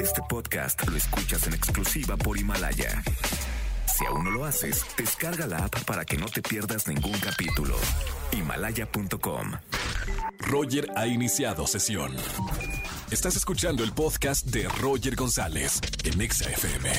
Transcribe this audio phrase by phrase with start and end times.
[0.00, 3.02] Este podcast lo escuchas en exclusiva por Himalaya.
[3.86, 7.76] Si aún no lo haces, descarga la app para que no te pierdas ningún capítulo.
[8.32, 9.52] Himalaya.com.
[10.38, 12.14] Roger ha iniciado sesión.
[13.10, 16.90] Estás escuchando el podcast de Roger González en Exa FM.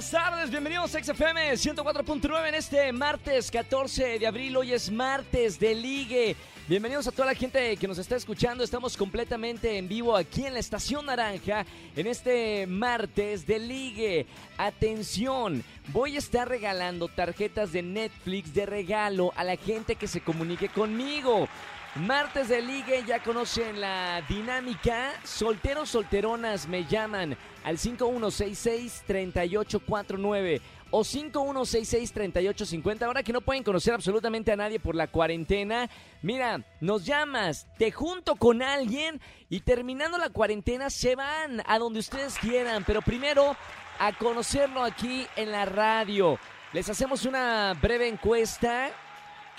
[0.00, 4.56] Buenas tardes, bienvenidos a XFM 104.9 en este martes 14 de abril.
[4.56, 6.36] Hoy es martes de ligue.
[6.68, 8.62] Bienvenidos a toda la gente que nos está escuchando.
[8.62, 14.26] Estamos completamente en vivo aquí en la Estación Naranja en este martes de ligue.
[14.56, 20.20] Atención, voy a estar regalando tarjetas de Netflix de regalo a la gente que se
[20.20, 21.48] comunique conmigo.
[21.96, 25.12] Martes de ligue, ya conocen la dinámica.
[25.24, 30.60] Solteros, solteronas me llaman al 5166-3849
[30.90, 33.02] o 5166-3850.
[33.02, 35.88] Ahora que no pueden conocer absolutamente a nadie por la cuarentena,
[36.22, 42.00] mira, nos llamas, te junto con alguien y terminando la cuarentena se van a donde
[42.00, 42.84] ustedes quieran.
[42.86, 43.56] Pero primero,
[43.98, 46.38] a conocerlo aquí en la radio.
[46.72, 48.90] Les hacemos una breve encuesta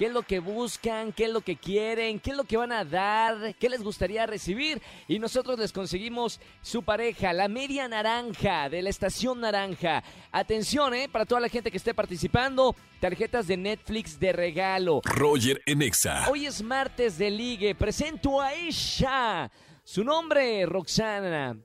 [0.01, 2.71] qué es lo que buscan, qué es lo que quieren, qué es lo que van
[2.71, 4.81] a dar, qué les gustaría recibir.
[5.07, 10.03] Y nosotros les conseguimos su pareja, la media naranja de la estación naranja.
[10.31, 11.07] Atención, ¿eh?
[11.07, 15.01] Para toda la gente que esté participando, tarjetas de Netflix de regalo.
[15.03, 16.27] Roger en Exa.
[16.31, 17.75] Hoy es martes de ligue.
[17.75, 19.51] Presento a ella.
[19.83, 21.55] Su nombre, Roxana.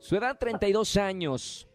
[0.00, 1.66] Su edad, 32 años.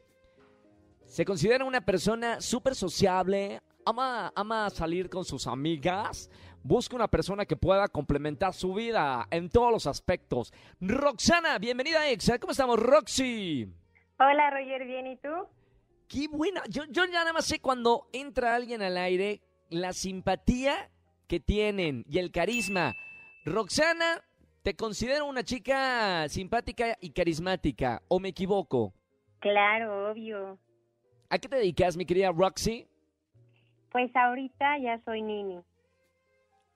[1.07, 6.29] Se considera una persona súper sociable, ama, ama salir con sus amigas,
[6.61, 10.53] busca una persona que pueda complementar su vida en todos los aspectos.
[10.81, 12.37] Roxana, bienvenida a Exa.
[12.37, 13.71] ¿Cómo estamos, Roxy?
[14.19, 15.29] Hola, Roger, ¿bien y tú?
[16.09, 16.63] Qué buena.
[16.69, 20.89] Yo, yo ya nada más sé cuando entra alguien al aire, la simpatía
[21.27, 22.93] que tienen y el carisma.
[23.45, 24.21] Roxana,
[24.63, 28.93] te considero una chica simpática y carismática, ¿o me equivoco?
[29.39, 30.59] Claro, obvio.
[31.29, 32.87] ¿A qué te dedicas, mi querida Roxy?
[33.97, 35.59] Pues ahorita ya soy Nini.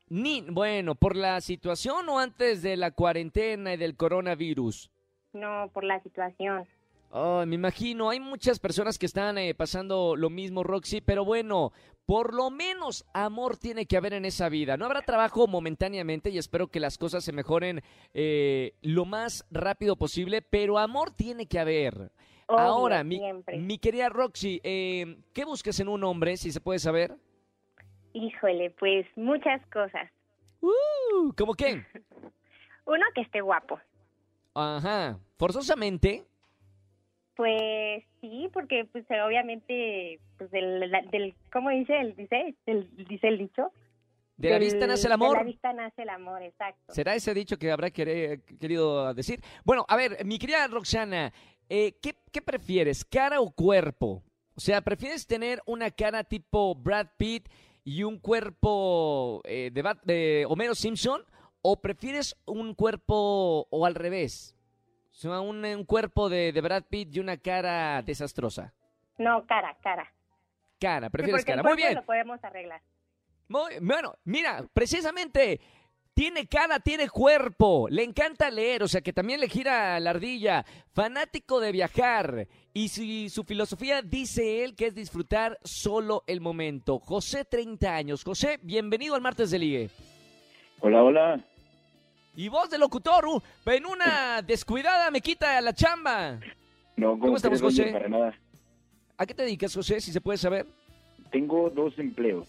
[0.10, 4.90] Ni, bueno, ¿por la situación o antes de la cuarentena y del coronavirus?
[5.32, 6.66] No, por la situación.
[7.12, 11.74] Oh, me imagino, hay muchas personas que están eh, pasando lo mismo, Roxy, pero bueno,
[12.08, 14.76] por lo menos amor tiene que haber en esa vida.
[14.76, 17.84] No habrá trabajo momentáneamente y espero que las cosas se mejoren
[18.16, 22.12] eh, lo más rápido posible, pero amor tiene que haber.
[22.52, 23.22] Obvio, Ahora, mi,
[23.60, 27.16] mi querida Roxy, eh, ¿qué buscas en un hombre, si se puede saber?
[28.14, 30.10] Híjole, pues muchas cosas.
[30.62, 31.86] Uh, ¿Cómo qué?
[32.86, 33.80] Uno, que esté guapo.
[34.54, 36.26] Ajá, forzosamente.
[37.36, 41.98] Pues sí, porque pues obviamente, pues del, del ¿cómo dice?
[42.00, 43.72] El, dice, el, dice el dicho.
[44.38, 45.46] De la vista nace el De la amor.
[45.46, 46.94] vista nace el amor, exacto.
[46.94, 49.40] ¿Será ese dicho que habrá querido decir?
[49.64, 51.32] Bueno, a ver, mi querida Roxana,
[51.74, 54.24] eh, ¿qué, qué prefieres, cara o cuerpo?
[54.56, 57.48] O sea, ¿prefieres tener una cara tipo Brad Pitt
[57.86, 61.24] y un cuerpo eh, de, Bat- de Homero Simpson?
[61.62, 64.56] ¿O prefieres un cuerpo o al revés?
[65.12, 68.74] O sea, un, un cuerpo de, de Brad Pitt y una cara desastrosa.
[69.18, 70.12] No, cara, cara.
[70.80, 71.64] Cara, Sí, prefieres el cara.
[71.64, 71.96] Muy cuerpo bien.
[71.96, 72.82] lo podemos arreglar.
[73.48, 75.62] Muy- bueno, mira, precisamente
[76.14, 80.66] tiene cara, tiene cuerpo, le encanta leer, o sea que también le gira la ardilla,
[80.94, 87.00] fanático de viajar y si su filosofía dice él que es disfrutar solo el momento.
[87.00, 88.24] José, 30 años.
[88.24, 89.90] José, bienvenido al martes de ligue.
[90.80, 91.46] Hola, hola.
[92.36, 96.40] Y voz de locutor, uh, en una descuidada me quita la chamba.
[96.96, 97.86] No, ¿Cómo estamos, crees, Roger?
[97.88, 97.94] José?
[97.94, 98.40] Para nada.
[99.18, 100.66] ¿A qué te dedicas, José, si se puede saber?
[101.32, 102.48] Tengo dos empleos.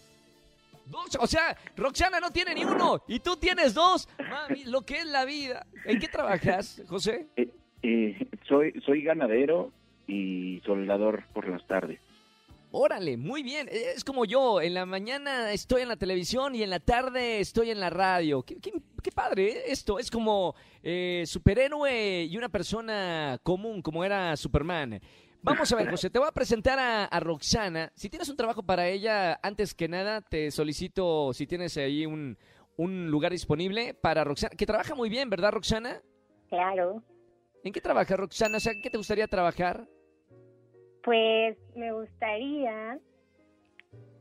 [0.85, 4.07] Dos, o sea, Roxana no tiene ni uno y tú tienes dos.
[4.29, 5.65] Mami, lo que es la vida.
[5.85, 7.27] ¿En qué trabajas, José?
[7.35, 7.49] Eh,
[7.81, 9.71] eh, soy, soy ganadero
[10.07, 11.99] y soldador por las tardes.
[12.75, 13.67] Órale, muy bien.
[13.71, 17.39] Eh, Es como yo, en la mañana estoy en la televisión y en la tarde
[17.39, 18.41] estoy en la radio.
[18.41, 19.99] Qué, qué- qué padre eh, esto.
[19.99, 24.99] Es como eh, superhéroe y una persona común, como era Superman.
[25.43, 27.91] Vamos a ver, José, te voy a presentar a, a Roxana.
[27.95, 32.37] Si tienes un trabajo para ella, antes que nada, te solicito si tienes ahí un,
[32.77, 36.01] un lugar disponible para Roxana, que trabaja muy bien, ¿verdad, Roxana?
[36.49, 37.03] Claro.
[37.63, 38.57] ¿En qué trabaja Roxana?
[38.57, 39.87] O sea, ¿en ¿qué te gustaría trabajar?
[41.03, 42.97] Pues me gustaría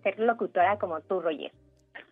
[0.03, 1.53] ser locutora como tú, Roger.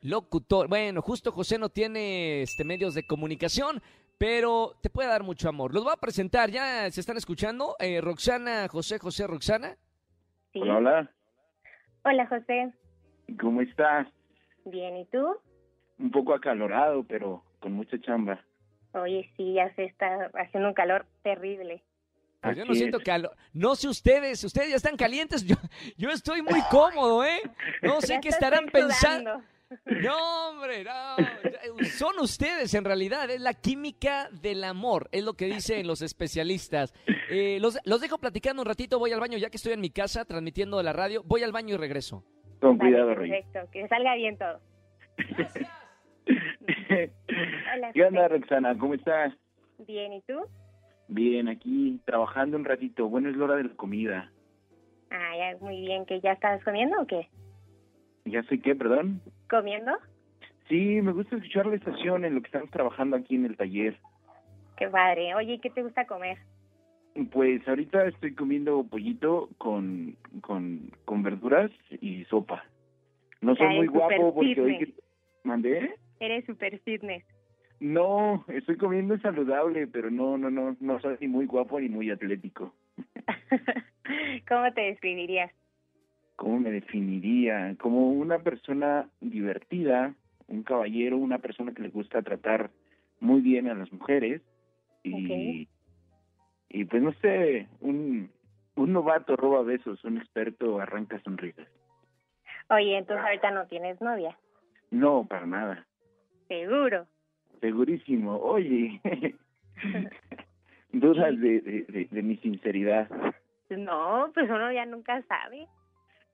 [0.03, 0.69] Locutor.
[0.69, 3.83] Bueno, justo José no tiene este medios de comunicación,
[4.21, 5.73] pero te puede dar mucho amor.
[5.73, 7.75] Los voy a presentar, ya se están escuchando.
[7.79, 9.79] Eh, Roxana, José, José, Roxana.
[10.53, 10.61] ¿Sí?
[10.61, 11.11] Hola, hola.
[12.05, 12.71] Hola, José.
[13.41, 14.07] ¿Cómo estás?
[14.67, 15.27] Bien, ¿y tú?
[15.99, 18.45] Un poco acalorado, pero con mucha chamba.
[18.93, 21.83] Oye, sí, ya se está haciendo un calor terrible.
[22.43, 23.35] Pues yo no siento calor.
[23.55, 25.47] No sé ustedes, ustedes ya están calientes.
[25.47, 25.57] Yo,
[25.97, 27.41] yo estoy muy cómodo, ¿eh?
[27.81, 29.43] No sé Ya qué estarán pensando.
[29.87, 31.17] No, hombre, no.
[31.85, 33.31] Son ustedes en realidad.
[33.31, 36.93] Es la química del amor, es lo que dicen los especialistas.
[37.31, 38.99] Eh, los, los dejo platicando un ratito.
[38.99, 41.23] Voy al baño, ya que estoy en mi casa transmitiendo de la radio.
[41.25, 42.25] Voy al baño y regreso.
[42.61, 43.31] Con cuidado, Roy.
[43.31, 44.61] Perfecto, que salga bien todo.
[47.75, 48.77] Hola, ¿Qué onda, Roxana?
[48.77, 49.33] ¿Cómo estás?
[49.87, 50.41] Bien, ¿y tú?
[51.09, 53.09] Bien, aquí trabajando un ratito.
[53.09, 54.33] Bueno, es la hora de la comida.
[55.11, 57.29] Ah, ya, muy bien, ¿que ya estás comiendo o qué?
[58.25, 59.21] ¿Ya sé qué, perdón?
[59.51, 59.93] ¿Comiendo?
[60.69, 63.97] Sí, me gusta escuchar la estación en lo que estamos trabajando aquí en el taller.
[64.77, 65.35] Qué padre.
[65.35, 66.39] Oye, ¿y ¿qué te gusta comer?
[67.33, 71.71] Pues ahorita estoy comiendo pollito con, con, con verduras
[72.01, 72.65] y sopa.
[73.41, 74.79] No soy muy guapo porque hoy...
[74.79, 74.95] que-
[75.43, 75.95] ¿Mandé?
[76.21, 77.25] Eres super fitness.
[77.81, 82.11] No, estoy comiendo saludable, pero no, no, no, no soy ni muy guapo ni muy
[82.11, 82.75] atlético.
[84.49, 85.51] ¿Cómo te describirías?
[86.41, 87.77] ¿Cómo me definiría?
[87.79, 90.15] Como una persona divertida,
[90.49, 92.71] un caballero, una persona que le gusta tratar
[93.21, 94.41] muy bien a las mujeres
[95.03, 95.69] y,
[96.71, 98.31] y pues no sé, un,
[98.75, 101.69] un novato roba besos, un experto arranca sonrisas.
[102.71, 104.35] Oye, entonces ahorita no tienes novia.
[104.91, 105.87] No, para nada,
[106.49, 107.07] Seguro.
[107.61, 108.39] segurísimo.
[108.39, 108.99] Oye,
[110.93, 113.11] dudas de, de, de, de mi sinceridad.
[113.69, 115.69] No, pues uno ya nunca sabe.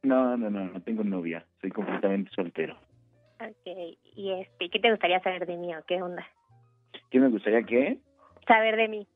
[0.07, 2.77] No, no, no, no tengo novia, soy completamente soltero.
[3.41, 6.25] Ok, y este, ¿qué te gustaría saber de mí o qué onda?
[7.11, 7.99] ¿Qué me gustaría que?
[8.47, 9.09] Saber de mí.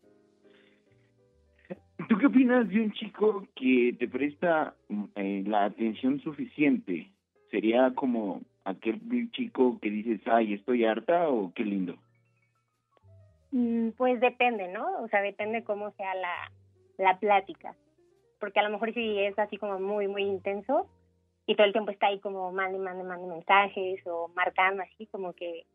[2.08, 4.74] ¿Tú qué opinas de un chico que te presta
[5.14, 7.08] eh, la atención suficiente?
[7.52, 11.94] ¿Sería como aquel chico que dices, ay, estoy harta o qué lindo?
[13.52, 15.02] Mm, Pues depende, ¿no?
[15.02, 16.50] O sea, depende cómo sea la,
[16.98, 17.76] la plática.
[18.40, 20.88] Porque a lo mejor si es así como muy, muy intenso
[21.46, 25.32] y todo el tiempo está ahí como mande, mande, mande mensajes o marcando así, como
[25.34, 25.66] que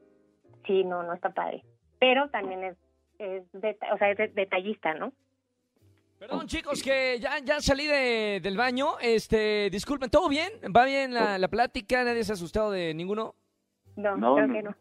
[0.65, 1.63] sí, no, no está padre.
[1.99, 2.77] Pero también es,
[3.19, 5.13] es deta- o sea, es de- detallista, ¿no?
[6.19, 8.97] Perdón, chicos, que ya, ya salí de- del baño.
[9.01, 10.49] Este, disculpen, ¿todo bien?
[10.75, 12.03] ¿Va bien la, la plática?
[12.03, 13.35] ¿Nadie se ha asustado de ninguno?
[13.97, 14.53] No, No, creo no.
[14.53, 14.75] que no.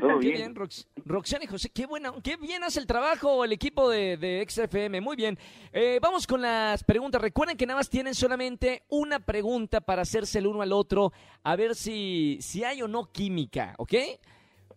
[0.00, 0.34] Todo Qué bien.
[0.34, 4.16] bien, Rox- Roxana y José, qué buena, qué bien hace el trabajo el equipo de,
[4.16, 5.38] de XFM, muy bien.
[5.72, 7.20] Eh, vamos con las preguntas.
[7.22, 11.12] Recuerden que nada más tienen solamente una pregunta para hacerse el uno al otro,
[11.42, 13.94] a ver si, si hay o no química, ¿ok?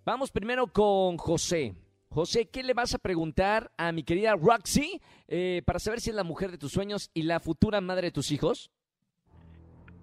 [0.06, 1.75] Vamos primero con José.
[2.10, 6.16] José, ¿qué le vas a preguntar a mi querida Roxy eh, para saber si es
[6.16, 8.72] la mujer de tus sueños y la futura madre de tus hijos?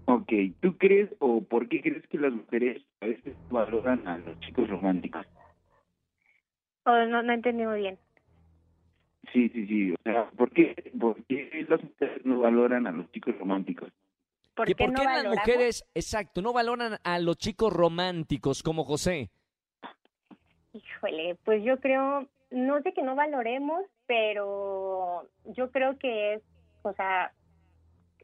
[0.06, 4.38] Ok, ¿tú crees o por qué crees que las mujeres a veces valoran a los
[4.40, 5.26] chicos románticos?
[6.84, 7.98] O no, no entendí muy bien.
[9.32, 9.92] Sí, sí, sí.
[9.92, 13.90] O sea, ¿por qué, por qué las mujeres no valoran a los chicos románticos?
[14.54, 18.84] ¿Por qué por no qué las mujeres, exacto, no valoran a los chicos románticos como
[18.84, 19.30] José?
[20.72, 26.42] Híjole, pues yo creo, no sé que no valoremos, pero yo creo que es,
[26.82, 27.32] o sea,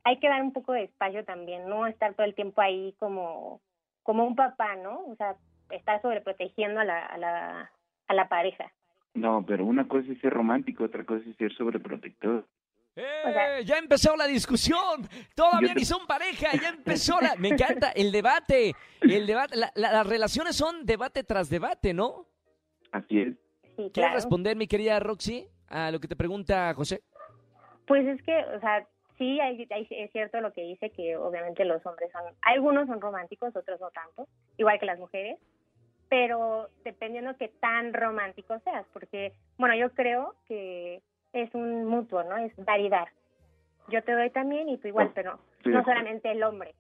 [0.05, 3.61] hay que dar un poco de espacio también, no estar todo el tiempo ahí como,
[4.03, 5.01] como un papá, ¿no?
[5.07, 5.37] O sea,
[5.71, 7.71] estar sobreprotegiendo a la, a la,
[8.09, 8.73] a la pareja.
[9.15, 12.47] No, pero una cosa es ser romántico, otra cosa es ser sobreprotector.
[12.97, 13.23] ¡Eh!
[13.27, 15.09] O sea- ya empezó la discusión.
[15.35, 16.49] Todavía te- ni son pareja.
[16.61, 17.35] Ya empezó la.
[17.37, 18.75] Me encanta el debate.
[19.01, 19.57] El debate.
[19.57, 22.27] la- la- las relaciones son debate tras debate, ¿no?
[22.93, 23.35] Así es.
[23.63, 24.15] Sí, ¿Quieres claro.
[24.15, 27.03] responder, mi querida Roxy, a lo que te pregunta José?
[27.87, 28.87] Pues es que, o sea,
[29.21, 33.01] sí hay, hay- es cierto lo que dice que obviamente los hombres son, algunos son
[33.03, 35.39] románticos, otros no tanto, igual que las mujeres,
[36.09, 41.03] pero dependiendo qué tan romántico seas, porque, bueno, yo creo que
[41.35, 42.37] es un mutuo, ¿no?
[42.39, 43.09] Es dar y dar.
[43.89, 46.75] Yo te doy también y tú igual, Oh, pero no solamente el hombre.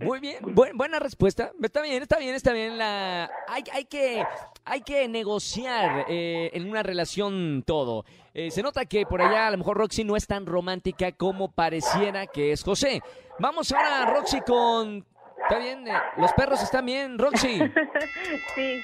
[0.00, 1.52] Muy bien, buen- buena respuesta.
[1.62, 2.78] Está bien, está bien, está bien.
[2.78, 4.24] La, hay, hay, que,
[4.64, 8.04] hay que negociar eh, en una relación todo.
[8.32, 11.50] Eh, se nota que por allá a lo mejor Roxy no es tan romántica como
[11.52, 13.02] pareciera que es José.
[13.38, 15.04] Vamos ahora, Roxy, con...
[15.42, 15.86] ¿Está bien?
[15.88, 17.58] Eh, ¿Los perros están bien, Roxy?
[18.54, 18.80] sí,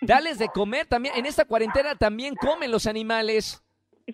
[0.00, 1.16] Dales de comer también.
[1.16, 3.62] En esta cuarentena también comen los animales.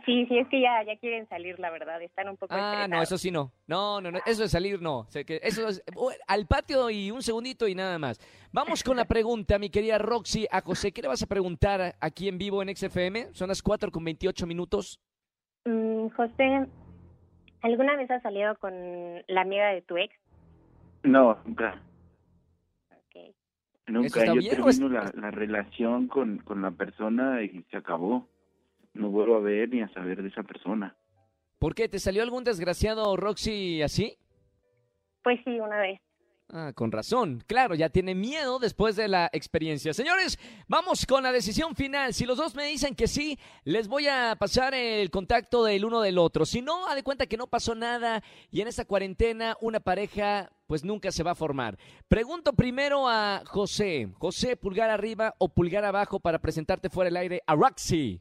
[0.07, 3.03] Sí, sí, es que ya, ya quieren salir, la verdad, están un poco Ah, no,
[3.03, 3.53] eso sí no.
[3.67, 4.19] No, no, no.
[4.27, 5.05] Eso de salir no.
[5.09, 8.19] Sé que eso es uh, al patio y un segundito y nada más.
[8.53, 10.93] Vamos con la pregunta, mi querida Roxy, a José.
[10.93, 13.35] ¿Qué le vas a preguntar aquí en vivo en XFM?
[13.35, 14.99] Son las 4 con 28 minutos.
[15.65, 16.67] Mm, José,
[17.61, 18.73] ¿alguna vez has salido con
[19.29, 20.15] la amiga de tu ex?
[21.03, 21.81] No, nunca.
[22.91, 23.35] Ok.
[23.89, 27.77] Nunca, yo bien, ¿o es- termino la, la relación con, con la persona y se
[27.77, 28.29] acabó.
[28.95, 30.97] No vuelvo a ver ni a saber de esa persona.
[31.59, 31.89] ¿Por qué?
[31.89, 34.19] ¿Te salió algún desgraciado Roxy así?
[35.23, 36.01] Pues sí, una vez.
[36.55, 37.43] Ah, con razón.
[37.47, 39.95] Claro, ya tiene miedo después de la experiencia.
[39.95, 42.13] Señores, vamos con la decisión final.
[42.13, 46.03] Si los dos me dicen que sí, les voy a pasar el contacto del uno
[46.03, 46.45] del otro.
[46.45, 50.51] Si no, haz de cuenta que no pasó nada y en esta cuarentena una pareja
[50.67, 51.79] pues nunca se va a formar.
[52.07, 54.11] Pregunto primero a José.
[54.19, 58.21] José, pulgar arriba o pulgar abajo para presentarte fuera del aire a Roxy.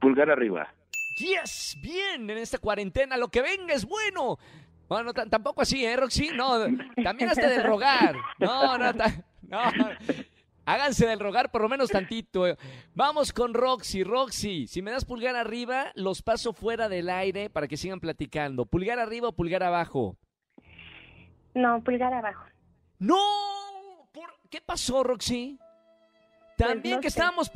[0.00, 0.72] Pulgar arriba.
[1.18, 4.38] Yes, bien, en esta cuarentena lo que venga es bueno.
[4.88, 6.28] Bueno, t- tampoco así, ¿eh, Roxy?
[6.34, 6.60] No,
[7.02, 8.14] también hasta del rogar.
[8.38, 9.58] No, no, no.
[10.68, 12.44] Háganse del rogar por lo menos tantito.
[12.94, 14.02] Vamos con Roxy.
[14.04, 18.66] Roxy, si me das pulgar arriba, los paso fuera del aire para que sigan platicando.
[18.66, 20.16] ¿Pulgar arriba o pulgar abajo?
[21.54, 22.44] No, pulgar abajo.
[22.98, 23.16] ¡No!
[24.12, 25.58] ¿Por ¿Qué pasó, Roxy?
[26.56, 27.18] También Pues no que sé.
[27.18, 27.50] estábamos...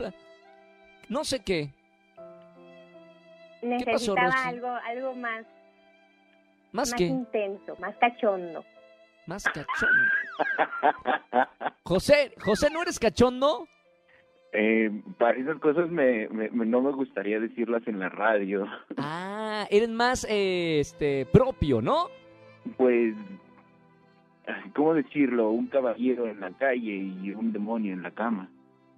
[1.09, 1.75] No sé qué.
[3.63, 5.45] Necesitaba algo, algo más,
[6.73, 7.05] ¿Más más qué?
[7.07, 8.65] intenso, más cachondo.
[9.27, 10.11] Más cachondo.
[11.85, 13.67] José, José, ¿no eres cachondo?
[14.53, 18.67] Eh, para esas cosas me, me- me- no me gustaría decirlas en la radio.
[18.97, 22.09] Ah, eres más eh, este propio, ¿no?
[22.77, 23.15] Pues,
[24.75, 25.51] ¿cómo decirlo?
[25.51, 28.49] Un caballero en la calle y un demonio en la cama.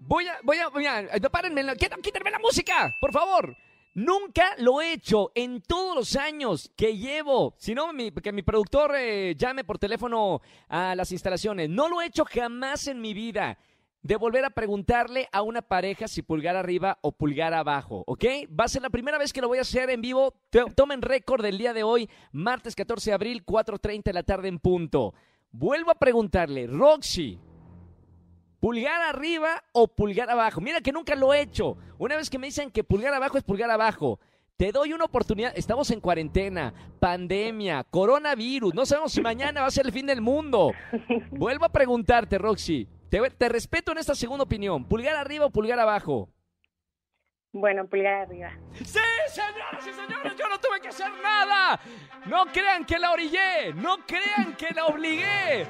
[0.07, 1.63] Voy a, voy a, voy a, párenme,
[2.03, 3.55] quítenme la música, por favor.
[3.95, 7.55] Nunca lo he hecho en todos los años que llevo.
[7.59, 7.91] Si no,
[8.23, 11.69] que mi productor eh, llame por teléfono a las instalaciones.
[11.69, 13.59] No lo he hecho jamás en mi vida.
[14.01, 18.25] De volver a preguntarle a una pareja si pulgar arriba o pulgar abajo, ¿ok?
[18.59, 20.35] Va a ser la primera vez que lo voy a hacer en vivo.
[20.75, 24.59] Tomen récord del día de hoy, martes 14 de abril, 4.30 de la tarde en
[24.59, 25.15] punto.
[25.53, 27.39] Vuelvo a preguntarle, Roxy,
[28.63, 30.61] ¿Pulgar arriba o pulgar abajo?
[30.61, 31.77] Mira que nunca lo he hecho.
[31.99, 34.21] Una vez que me dicen que pulgar abajo es pulgar abajo.
[34.57, 35.53] Te doy una oportunidad.
[35.57, 38.73] Estamos en cuarentena, pandemia, coronavirus.
[38.73, 40.73] No sabemos si mañana va a ser el fin del mundo.
[41.33, 42.87] Vuelvo a preguntarte, Roxy.
[43.11, 44.85] Te, te respeto en esta segunda opinión.
[44.85, 46.29] ¿Pulgar arriba o pulgar abajo?
[47.53, 48.53] Bueno, pulgar arriba.
[48.75, 51.81] Sí, señoras y señores, yo no tuve que hacer nada.
[52.27, 55.67] No crean que la orillé, no crean que la obligué.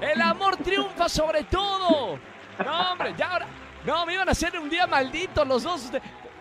[0.00, 2.18] El amor triunfa sobre todo.
[2.64, 3.46] No, hombre, ya ahora.
[3.84, 5.90] No, me iban a hacer un día maldito los dos.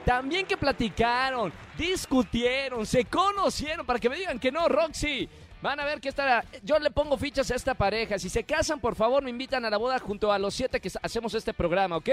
[0.05, 5.29] También que platicaron, discutieron, se conocieron para que me digan que no, Roxy.
[5.61, 8.17] Van a ver que esta, yo le pongo fichas a esta pareja.
[8.17, 10.89] Si se casan, por favor, me invitan a la boda junto a los siete que
[11.03, 12.09] hacemos este programa, ¿ok?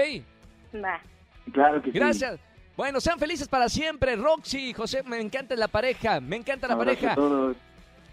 [1.51, 1.97] Claro que sí.
[1.97, 2.39] Gracias.
[2.77, 4.15] Bueno, sean felices para siempre.
[4.15, 6.19] Roxy, José, me encanta la pareja.
[6.19, 7.11] Me encanta la Abrazo pareja.
[7.11, 7.57] a todos.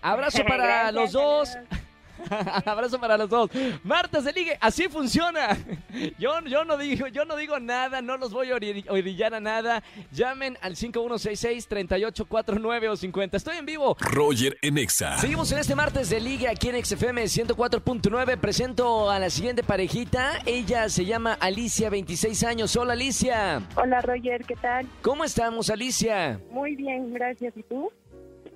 [0.03, 1.57] Abrazo para Gracias, los dos.
[2.67, 3.51] Abrazo para los dos.
[3.85, 5.57] Martas de Ligue, así funciona.
[6.19, 9.41] Yo, yo, no digo, yo no digo nada, no los voy a ori- orillar a
[9.41, 9.83] nada.
[10.13, 13.37] Llamen al 5166-3849 o 50.
[13.37, 13.97] Estoy en vivo.
[14.01, 15.19] Roger en Exa.
[15.19, 18.37] Seguimos en este martes de Liga aquí en XFM 104.9.
[18.39, 20.41] Presento a la siguiente parejita.
[20.47, 22.75] Ella se llama Alicia, 26 años.
[22.77, 23.63] Hola Alicia.
[23.77, 24.87] Hola Roger, ¿qué tal?
[25.03, 26.41] ¿Cómo estamos Alicia?
[26.51, 27.57] Muy bien, gracias.
[27.57, 27.91] ¿Y tú?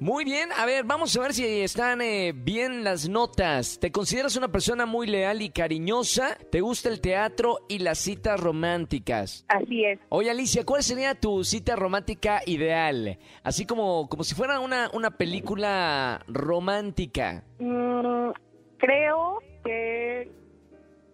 [0.01, 3.79] Muy bien, a ver, vamos a ver si están eh, bien las notas.
[3.79, 6.39] ¿Te consideras una persona muy leal y cariñosa?
[6.51, 9.45] ¿Te gusta el teatro y las citas románticas?
[9.49, 9.99] Así es.
[10.09, 13.19] Oye Alicia, ¿cuál sería tu cita romántica ideal?
[13.43, 17.45] Así como, como si fuera una, una película romántica.
[17.59, 18.31] Mm,
[18.79, 20.31] creo que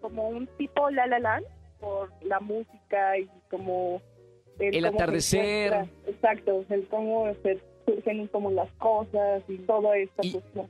[0.00, 1.45] como un tipo La La Land
[1.81, 4.00] por la música y como
[4.61, 5.73] El atardecer.
[5.73, 5.97] encuentra.
[6.07, 10.23] Exacto, el cómo se surgen como las cosas y todo esto.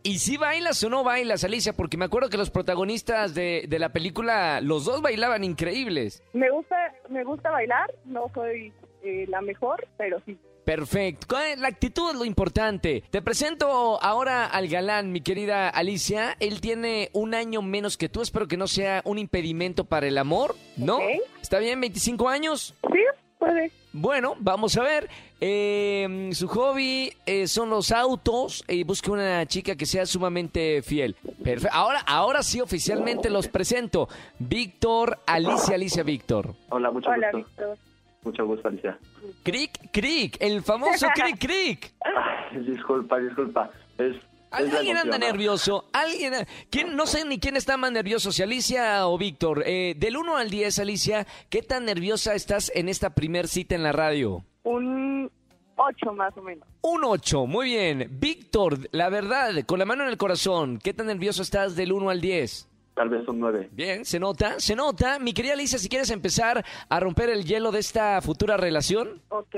[0.03, 3.79] Y, si bailas o no bailas, Alicia, porque me acuerdo que los protagonistas de, de
[3.79, 6.23] la película, los dos bailaban increíbles.
[6.33, 6.77] Me gusta,
[7.09, 7.93] me gusta bailar.
[8.05, 10.39] No soy eh, la mejor, pero sí.
[10.65, 11.37] Perfecto.
[11.59, 13.05] La actitud es lo importante.
[13.11, 16.37] Te presento ahora al galán, mi querida Alicia.
[16.41, 18.21] Él tiene un año menos que tú.
[18.21, 20.99] Espero que no sea un impedimento para el amor, ¿no?
[21.41, 21.81] ¿Está bien?
[21.81, 22.75] ¿25 años?
[22.93, 22.99] Sí,
[23.39, 23.71] puede.
[23.93, 25.09] Bueno, vamos a ver.
[25.41, 31.15] Eh, su hobby eh, son los autos y busca una chica que sea sumamente fiel.
[31.43, 31.75] Perfecto.
[31.77, 34.09] Ahora, ahora sí oficialmente los presento.
[34.39, 36.55] Víctor, Alicia, Alicia, Víctor.
[36.71, 37.39] Hola, mucho Hola, gusto.
[37.39, 37.79] Víctor.
[38.23, 38.99] Mucho gusto, Alicia.
[39.45, 41.93] Crick, Crick, el famoso Crick, Crick.
[42.05, 43.71] Ay, disculpa, disculpa.
[43.99, 44.17] Es,
[44.57, 45.85] Alguien anda nervioso.
[45.93, 46.35] Alguien,
[46.71, 49.63] ¿quién, no sé ni quién está más nervioso, si Alicia o Víctor.
[49.67, 53.83] Eh, del 1 al 10, Alicia, ¿qué tan nerviosa estás en esta primer cita en
[53.83, 54.45] la radio?
[54.63, 55.31] Un
[55.77, 56.67] ocho más o menos.
[56.83, 58.09] Un 8, muy bien.
[58.19, 62.11] Víctor, la verdad, con la mano en el corazón, ¿qué tan nervioso estás del 1
[62.11, 62.69] al 10?
[62.97, 63.69] tal vez un 9.
[63.73, 65.19] Bien, se nota, se nota.
[65.19, 69.21] Mi querida Alicia, si quieres empezar a romper el hielo de esta futura relación.
[69.29, 69.55] Ok.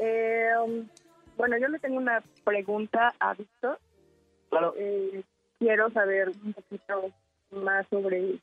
[0.00, 0.86] Eh, um,
[1.36, 3.78] bueno, yo le tengo una pregunta a Víctor.
[4.50, 4.74] Claro.
[4.76, 5.22] Eh,
[5.58, 7.10] quiero saber un poquito
[7.52, 8.38] más sobre,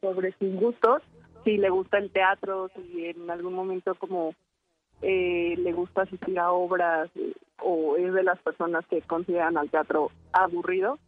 [0.00, 1.02] sobre sus gustos,
[1.44, 4.34] si le gusta el teatro, si en algún momento como
[5.02, 9.70] eh, le gusta asistir a obras eh, o es de las personas que consideran al
[9.70, 10.98] teatro aburrido.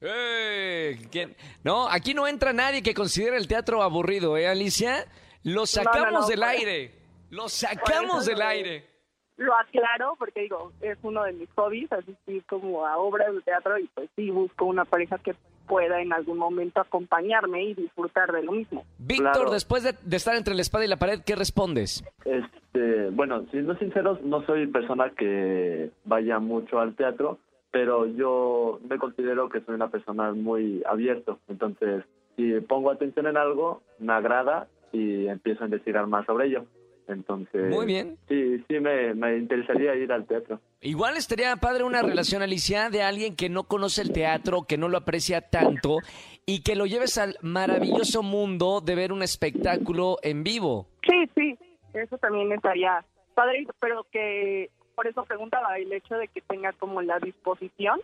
[0.00, 0.98] ¡Eh!
[1.10, 1.34] ¿Quién?
[1.64, 5.06] No, aquí no entra nadie que considere el teatro aburrido, ¿eh, Alicia?
[5.42, 6.92] Lo sacamos no, del aire.
[7.30, 8.97] Lo sacamos del aire.
[9.38, 13.78] Lo aclaro porque digo, es uno de mis hobbies, asistir como a obras de teatro
[13.78, 15.34] y pues sí busco una pareja que
[15.66, 18.84] pueda en algún momento acompañarme y disfrutar de lo mismo.
[18.98, 19.50] Víctor, Claro.
[19.52, 22.02] después de, de estar entre la espada y la pared, ¿qué respondes?
[22.24, 27.38] Este, bueno, siendo sinceros, no soy persona que vaya mucho al teatro,
[27.70, 31.38] pero yo me considero que soy una persona muy abierto.
[31.48, 32.02] Entonces,
[32.36, 36.64] si pongo atención en algo, me agrada y empiezo a investigar más sobre ello.
[37.08, 38.18] Entonces, Muy bien.
[38.28, 40.60] Sí, sí me, me interesaría ir al teatro.
[40.82, 44.88] Igual estaría padre una relación, Alicia, de alguien que no conoce el teatro, que no
[44.88, 45.98] lo aprecia tanto
[46.44, 50.86] y que lo lleves al maravilloso mundo de ver un espectáculo en vivo.
[51.08, 51.58] Sí, sí,
[51.94, 57.00] eso también estaría padre, pero que por eso preguntaba el hecho de que tenga como
[57.00, 58.00] la disposición,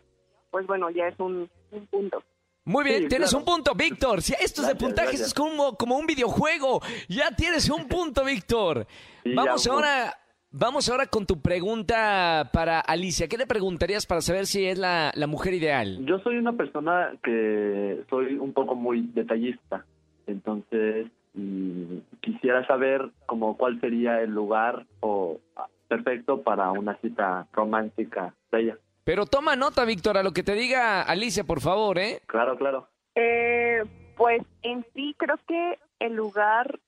[0.51, 2.23] pues bueno, ya es un, un punto.
[2.67, 3.45] Muy bien, Sí, tienes claro.
[3.45, 4.23] un punto, Víctor.
[4.23, 5.29] Si esto es de puntajes gracias.
[5.29, 6.81] es como, como un videojuego.
[7.09, 8.87] Ya tienes un punto, Víctor.
[9.23, 10.15] Sí, Vamos ya, ahora,
[10.51, 13.29] vamos ahora con tu pregunta para Alicia.
[13.29, 16.05] ¿Qué le preguntarías para saber si es la, la mujer ideal?
[16.07, 19.85] Yo soy una persona que soy un poco muy detallista,
[20.27, 27.47] entonces mm, quisiera saber como cuál sería el lugar o ah, perfecto para una cita
[27.53, 28.79] romántica de ella.
[29.05, 32.21] Pero toma nota, Víctor, a lo que te diga Alicia, por favor, ¿eh?
[32.27, 32.89] Claro, claro.
[33.15, 33.83] Eh,
[34.17, 36.79] pues en sí creo que el lugar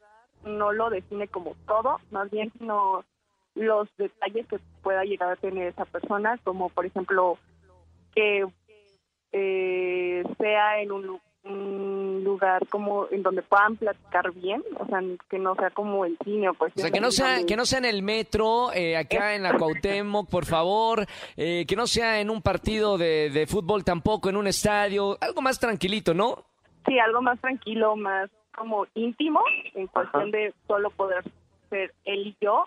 [0.44, 3.04] no lo define como todo, más bien sino
[3.54, 7.38] los detalles que pueda llegar a tener esa persona, como por ejemplo
[8.14, 8.46] que
[9.32, 15.00] eh, sea en un, lu- un lugar como en donde puedan platicar bien, o sea,
[15.30, 16.72] que no sea como el cine, pues.
[16.76, 19.56] O sea, que no sea, que no sea en el metro, eh, acá en la
[19.56, 21.06] Cuauhtémoc, por favor,
[21.36, 25.42] eh, que no sea en un partido de, de fútbol tampoco, en un estadio, algo
[25.42, 26.44] más tranquilito, ¿no?
[26.86, 29.40] Sí, algo más tranquilo, más como íntimo,
[29.74, 30.30] en cuestión Ajá.
[30.30, 31.24] de solo poder
[31.68, 32.64] ser él y yo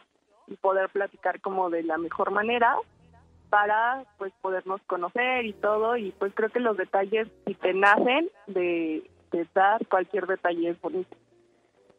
[0.47, 2.75] y poder platicar como de la mejor manera
[3.49, 8.29] para pues podernos conocer y todo y pues creo que los detalles si te nacen
[8.47, 11.15] de, de dar cualquier detalle es bonito.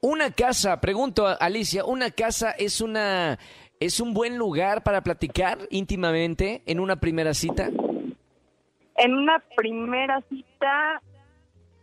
[0.03, 3.39] Una casa, pregunto a Alicia, ¿una casa es una
[3.81, 7.69] es un buen lugar para platicar íntimamente en una primera cita?
[8.97, 11.01] En una primera cita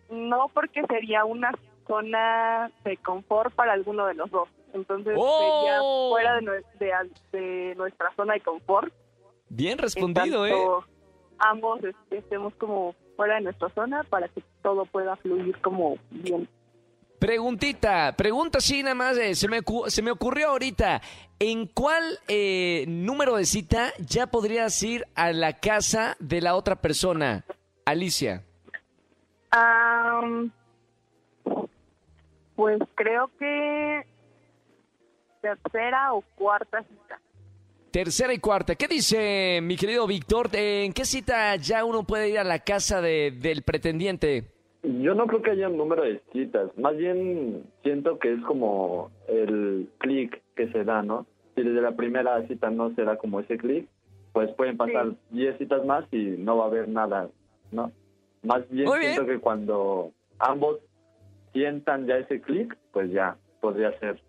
[0.09, 1.51] no porque sería una
[1.87, 4.47] zona de confort para alguno de los dos.
[4.73, 5.39] Entonces ¡Oh!
[5.39, 5.79] sería
[6.11, 8.93] fuera de, nue- de- de nuestra zona de confort
[9.49, 10.51] Bien en respondido, ¿eh?
[10.51, 10.85] tanto
[11.39, 16.47] ambos este, estemos como fuera de nuestra zona para que todo pueda fluir como bien.
[17.19, 21.01] Preguntita, pregunta así nada más, eh, se, me, se me ocurrió ahorita,
[21.39, 26.75] ¿en cuál eh, número de cita ya podrías ir a la casa de la otra
[26.75, 27.43] persona?
[27.85, 28.43] Alicia.
[29.49, 30.51] Am,
[32.55, 34.05] pues creo que
[35.41, 37.19] tercera o cuarta cita.
[37.91, 38.75] Tercera y cuarta.
[38.75, 40.49] ¿Qué dice mi querido Víctor?
[40.53, 44.43] ¿En qué cita ya uno puede ir a la casa de- del pretendiente?
[44.83, 49.11] Yo no creo que haya un número de citas, más bien siento que es como
[49.27, 51.25] el clic que se da, ¿no?
[51.55, 53.87] Si desde la primera cita no se da como ese clic,
[54.33, 57.29] pues pueden pasar 10 citas más y no va a haber nada,
[57.71, 57.91] ¿no?
[58.43, 59.01] Más bien bien.
[59.13, 60.77] siento que cuando ambos
[61.53, 64.21] sientan ya ese clic, pues ya podría ser.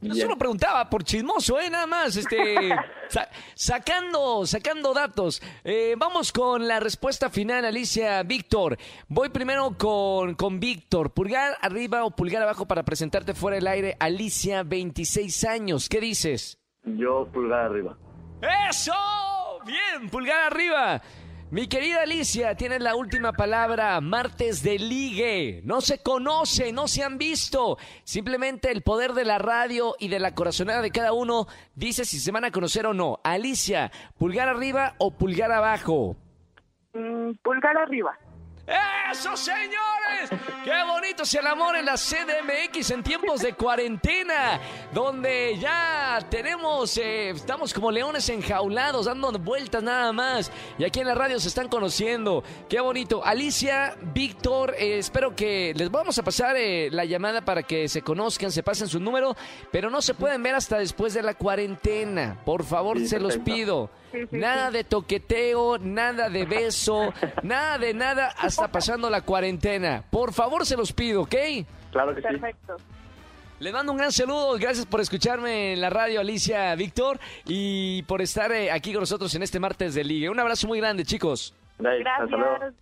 [0.00, 1.70] Yo solo preguntaba por chismoso, ¿eh?
[1.70, 2.68] Nada más, este,
[3.08, 5.40] sa- sacando, sacando datos.
[5.64, 8.76] Eh, vamos con la respuesta final, Alicia, Víctor.
[9.08, 11.12] Voy primero con, con Víctor.
[11.14, 13.96] Pulgar arriba o pulgar abajo para presentarte fuera del aire.
[13.98, 15.88] Alicia, 26 años.
[15.88, 16.58] ¿Qué dices?
[16.84, 17.96] Yo pulgar arriba.
[18.70, 18.92] ¡Eso!
[19.64, 21.02] Bien, pulgar arriba.
[21.56, 23.98] Mi querida Alicia, tienes la última palabra.
[24.02, 25.62] Martes de ligue.
[25.64, 27.78] No se conoce, no se han visto.
[28.04, 32.18] Simplemente el poder de la radio y de la corazonada de cada uno dice si
[32.18, 33.20] se van a conocer o no.
[33.24, 36.14] Alicia, pulgar arriba o pulgar abajo.
[36.92, 38.18] Mm, pulgar arriba.
[38.66, 40.30] ¡Eso, señores!
[40.64, 44.60] ¡Qué bonito es el amor en la CDMX en tiempos de cuarentena!
[44.92, 50.50] Donde ya tenemos, eh, estamos como leones enjaulados, dando vueltas nada más.
[50.78, 52.42] Y aquí en la radio se están conociendo.
[52.68, 53.24] Qué bonito.
[53.24, 58.02] Alicia, Víctor, eh, espero que les vamos a pasar eh, la llamada para que se
[58.02, 59.36] conozcan, se pasen su número,
[59.70, 62.40] pero no se pueden ver hasta después de la cuarentena.
[62.44, 63.90] Por favor, Sí, se los pido.
[64.12, 70.04] Sí, sí, Nada de toqueteo, nada de beso, nada de nada hasta pasando la cuarentena.
[70.10, 71.34] Por favor, se los pido, ¿ok?
[71.90, 72.28] Claro que sí.
[72.28, 72.76] Perfecto.
[73.58, 78.20] Les mando un gran saludo, gracias por escucharme en la radio Alicia Víctor y por
[78.20, 80.28] estar eh, aquí con nosotros en este martes de Ligue.
[80.28, 81.54] Un abrazo muy grande chicos.
[81.78, 82.74] Gracias.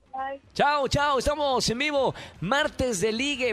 [0.53, 3.53] Chao, chao, estamos en vivo, martes de Ligue.